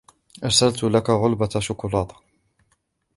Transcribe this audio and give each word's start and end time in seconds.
أرسلت 0.43 0.83
لك 0.83 1.09
علبة 1.09 1.49
شكولاطة. 1.59 2.21